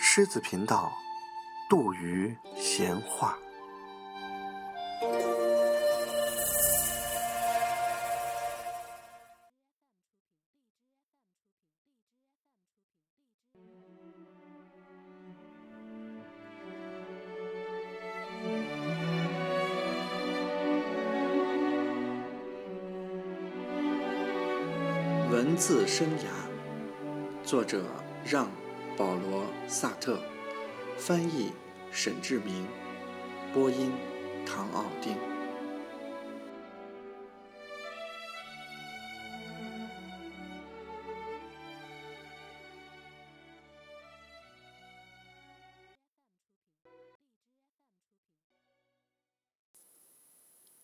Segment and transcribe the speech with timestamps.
[0.00, 0.92] 狮子频道，
[1.68, 3.36] 杜鱼闲话。
[25.30, 26.24] 文字生涯，
[27.44, 27.84] 作者
[28.24, 28.46] 让·
[28.96, 30.18] 保罗·萨特，
[30.96, 31.52] 翻译
[31.92, 32.66] 沈志明，
[33.52, 33.92] 播音
[34.46, 35.14] 唐奥丁。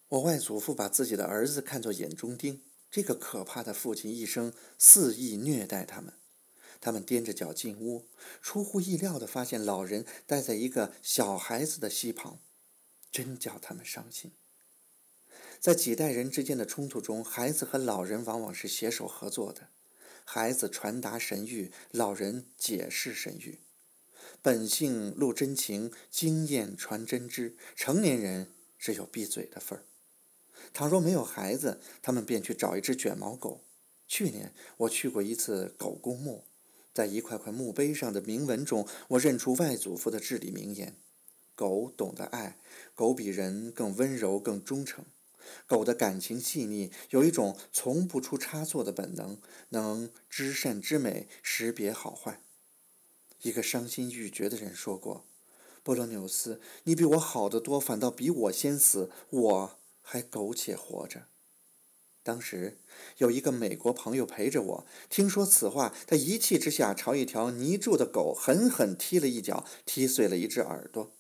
[0.09, 2.61] 我外祖父把自己的儿子看作眼中钉。
[2.95, 6.12] 这个可怕的父亲一生肆意虐待他们，
[6.81, 8.06] 他们踮着脚进屋，
[8.41, 12.39] 出乎意料地发现老人待在一个小孩子的膝旁，
[13.11, 14.31] 真叫他们伤心。
[15.59, 19.70] 在几代人之间的冲突中，孩子和老人往往是携手合作的，
[20.25, 23.56] 孩子传达神谕，老人解释神谕，
[24.41, 29.84] 本性露真情，经验传真知，成年人只有闭嘴的份儿。
[30.72, 33.62] 倘若没有孩子，他们便去找一只卷毛狗。
[34.06, 36.44] 去年我去过一次狗公墓，
[36.92, 40.97] 在一块块墓碑上的铭文中，我认出外祖父的至理名言：
[41.55, 42.58] 狗懂得爱，
[42.94, 45.05] 狗比人更温柔、更忠诚。
[45.66, 49.38] 狗的感情细腻，有一种从不出差错的本能，
[49.70, 52.41] 能知善知美，识别好坏。
[53.42, 55.27] 一个伤心欲绝的人说过
[55.84, 59.78] ：“波罗纽斯，你比我好得多，反倒比我先死。”我。
[60.05, 61.27] 还苟且活着。
[62.22, 62.78] 当时
[63.19, 71.16] 有一个美国朋友陪着我，听说此话，他一气之下朝一条泥住的狗狠狠踢了一脚，踢碎了一只耳朵。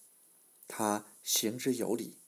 [0.68, 2.18] 他行之有理，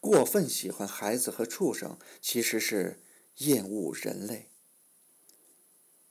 [0.00, 3.02] 过分喜欢孩子和畜生，其实是
[3.38, 4.48] 厌恶人类。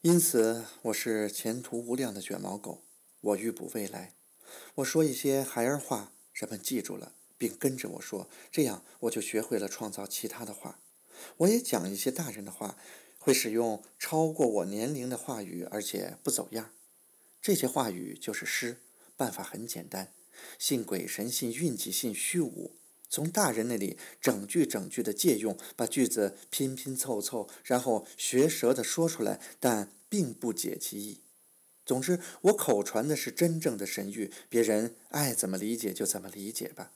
[0.02, 2.86] 因此，我是前途无量的卷毛狗。
[3.20, 4.14] 我预卜未来，
[4.76, 7.12] 我说一些孩儿话，人们记住了。
[7.40, 10.80] 并跟着我说，这样我就学会了创造其他的话。
[11.38, 12.78] 我也讲一些大人的话，
[13.18, 16.72] 会使用超过我年龄的话语，而且不走样。
[17.42, 18.78] 这些话语就是诗。
[19.18, 20.14] 办法很简单：
[20.58, 22.72] 信鬼神，信运气，信虚无。
[23.10, 31.20] 从大人那里整句整句的借用，把句子拼拼凑凑，然后学舌的说出来，但并不解其意。
[31.86, 36.94] 总之，我口传的是真正的神谕，别人爱怎么理解就怎么理解吧。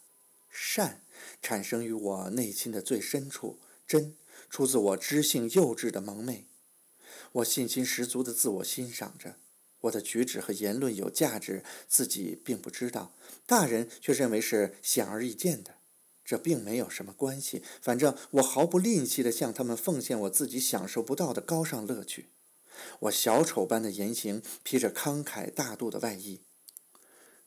[0.56, 1.02] 善
[1.41, 4.16] 产生于我内心的最深处，真
[4.52, 6.46] 出自我知性幼稚的蒙昧。
[7.31, 9.38] 我信心十足的自我欣赏着，
[9.81, 13.16] 我的举止和言论有价值，自己并不知道，
[13.47, 15.78] 大人却认为是显而易见的。
[16.24, 22.30] 这并没有什么关系，反正我毫不吝惜地向他们奉献我自己享受不到的高尚乐趣。
[23.02, 26.41] 我小丑般的言行披着慷慨大度的外衣。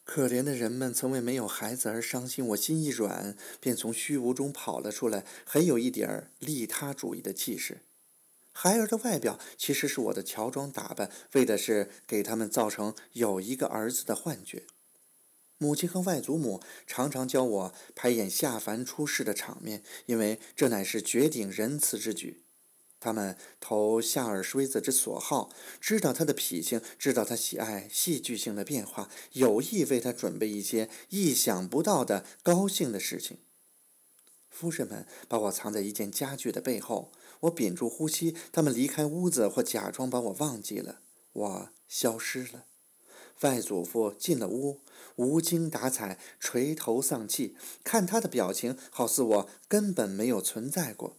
[0.06, 7.82] 可怜的人们曾为没有孩子而伤心，我心一软，便从虚无中跑了出来，很有一点利他主义的气势。
[8.52, 14.62] 孩儿的外表其实是我的乔装打扮，为的是给他们造成有一个儿子的幻觉。
[15.58, 22.44] 母亲和外祖母常常教我排演下凡出世的场面，因为这乃是绝顶仁慈之举。
[23.06, 25.48] 他们投夏尔衰子之所好，
[25.80, 33.38] 知道他的脾性，知道他喜爱戏剧性的变化，有意为他准备一些意想不到的高兴的事情。
[34.50, 37.12] 夫人们把我藏在一件家具的背后，
[37.42, 40.98] 我屏住呼吸，他们离开屋子或假装把我忘记了，
[41.32, 42.64] 我消失了。
[43.42, 44.80] 外祖父进了屋，
[45.14, 51.16] 无精打采，垂头丧气，看他的表情，好似我根本没有存在过。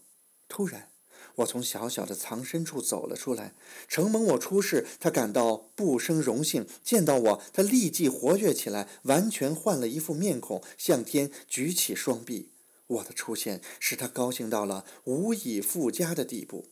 [0.50, 0.90] 突然。
[1.38, 3.54] 我从小小的藏身处走了出来，
[3.88, 6.68] 承蒙我出世，他感到不生荣幸。
[6.84, 12.51] 见到我，他立即活跃起来，完全换了一副面孔，向天举起双臂。
[12.88, 16.69] 我的出现使他高兴到了无以复加的地步。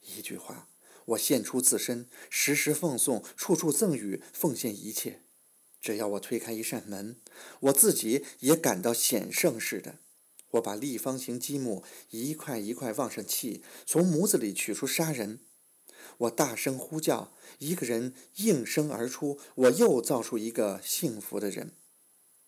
[0.00, 0.68] 一句话，
[1.06, 5.20] 我献出自身，时时奉送，处处赠予，奉献一切。
[5.80, 7.20] 只要我推开一扇门，
[7.60, 9.98] 我自己也感到险胜似的。
[10.54, 15.40] 我把立方形积木一块一块往上砌，从模子里取出杀人。
[16.18, 21.72] 我大声呼叫，一个人应声而出，我又造出一个幸福的人。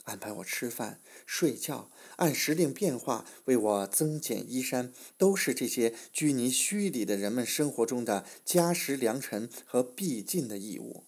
[0.05, 11.07] 安排我吃饭、睡觉，按时令变化为我增减衣衫，都是这些拘泥虚礼的人们生活中的家时良辰和必尽的义务。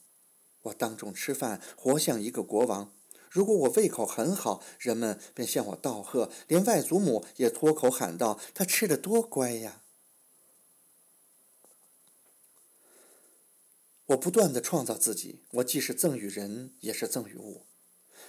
[0.63, 2.98] 我当众吃饭，活像一个国王。
[3.31, 9.83] 如果我胃口很好，人们便向我道贺，连外祖母也脱口喊道：“他吃的多乖呀！”
[14.07, 17.67] 我不断的创造自己，我既是赠与人，也是赠与物。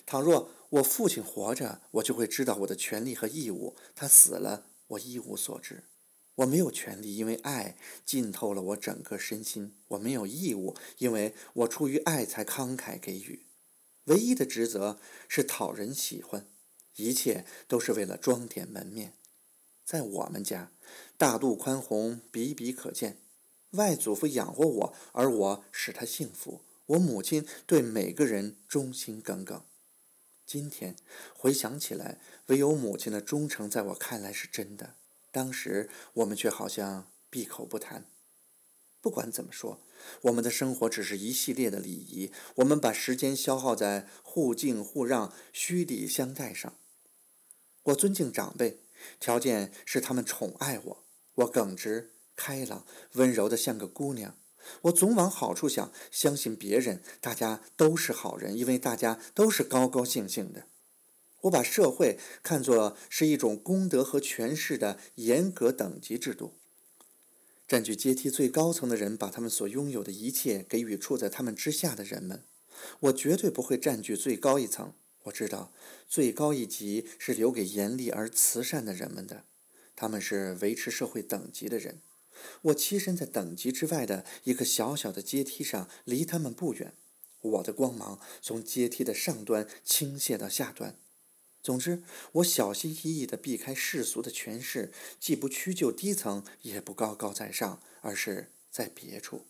[0.05, 5.85] 倘若我父亲活着，我就会知道我的权利和义务；他死了，我一无所知。
[6.35, 13.45] 我没有权利，因为爱浸透了我整个身心；我没有义务，因为我出于爱才慷慨给予。
[14.09, 16.47] 唯一的职责是讨人喜欢，
[16.95, 19.13] 一切都是为了装点门面。
[19.85, 20.71] 在我们家，
[21.17, 23.17] 大度宽宏比比可见。
[23.71, 26.61] 外祖父养活我，而我使他幸福。
[26.87, 29.63] 我母亲对每个人忠心耿耿。
[30.43, 30.95] 今天
[31.35, 34.95] 回想起来，唯有母亲的忠诚在我看来是真的。
[35.31, 38.05] 当时我们却好像闭口不谈。
[39.01, 39.81] 不管怎么说，
[40.23, 42.31] 我们的生活只是一系列的礼仪。
[42.55, 46.75] 我们把时间消耗在互敬互让、虚礼相待上。
[47.83, 48.81] 我尊敬长辈，
[49.19, 51.05] 条件是他们宠爱我。
[51.35, 52.13] 我耿直。
[52.35, 52.85] 开朗、
[53.15, 54.37] 温柔的像个姑娘，
[54.83, 60.67] 我总往好处想，相信别人，大家都是好人，因为大家都是高高兴兴的。
[61.41, 66.58] 我把社会看作是一种功德和权势的严格等级制度。
[67.69, 72.43] 占据阶梯最高层的人，把他们所拥有的一切给予处在他们之下的人们。
[73.01, 74.91] 我绝对不会占据最高一层。
[75.25, 75.71] 我知道，
[76.07, 79.45] 最高一级是留给严厉而慈善的人们的，
[79.95, 82.01] 他们是维持社会等级的人。
[82.63, 86.95] 我栖身在等级之外的一个小小的阶梯上，离他们不远。
[87.41, 90.97] 我的光芒从阶梯的上端倾泻到下端。
[91.61, 92.01] 总之，
[92.33, 99.45] 我小心翼翼地避开世俗的权势，既不屈就低层，也不高高在上，而是在别处。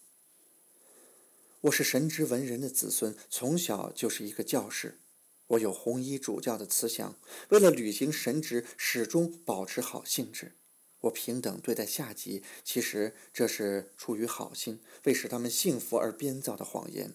[1.62, 5.00] 我是神职文人的子孙，从小就是一个教士。
[5.48, 7.18] 我有红衣主教的慈祥，
[7.50, 10.54] 为了履行神职，始终保持好兴致。
[11.02, 17.14] 我平等对待下级，其实这是出于好心，为使他们幸福而编造的谎言。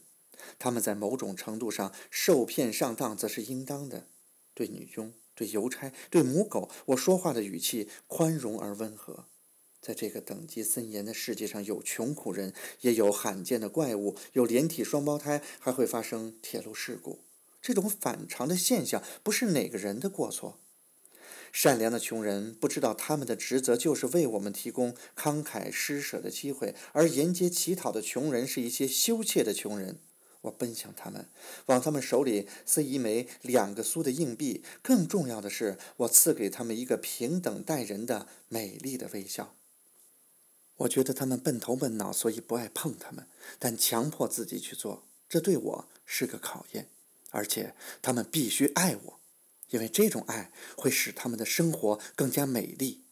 [0.59, 4.09] 他们在某种程度上受骗上当，则是应当的。
[4.55, 9.27] 对女佣、对邮差、对母狗，我说话的语气宽容而温和。
[9.83, 17.19] 在这个等级森严的世界上，有穷苦人，也有罕见的怪物，有连体双胞胎，还会发生铁路事故。
[17.61, 20.59] 这种反常的现象，不是哪个人的过错。
[21.53, 29.99] 善良的穷人不知道，他们的职责就是为我们提供慷慨施舍的机会，而沿街乞讨的穷人是一些羞怯的穷人。
[30.45, 31.29] 我奔向他们，
[31.67, 34.65] 往他们手里塞一枚两个苏的硬币。
[34.83, 39.55] 更重要的是，我赐给他们一个平等待人的美丽的微笑。
[40.79, 46.89] 我觉得他们笨头笨脑，所以不爱碰他们，但强迫自己去做，这对我是个考验。
[47.31, 49.21] 而且他们必须爱我。
[49.71, 53.03] 因为这种爱会使他们的生活更加美丽。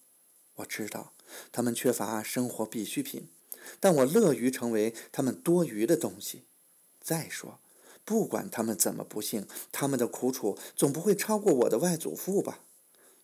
[0.57, 1.15] 我知道
[1.51, 3.29] 他们缺乏生活必需品，
[3.81, 6.43] 但我乐于成为他们多余的东西。
[7.03, 7.59] 再说，
[8.05, 12.61] 不管他们怎么不幸，他们的苦楚总不会超过我的外祖父吧？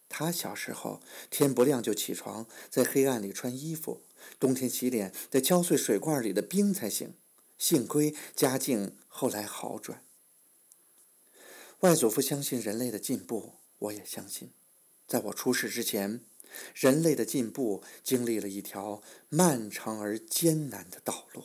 [0.09, 4.03] 他小时候天不亮就起床，在黑暗里穿衣服，
[4.41, 7.15] 冬天洗脸得敲碎水罐里的冰才行。
[7.59, 10.05] 幸亏家境后来好转。
[11.81, 14.51] 外祖父相信人类的进步，我也相信。
[15.07, 16.21] 在我出世之前，
[16.75, 21.45] 人类的进步经历了一条漫长而艰难的道路。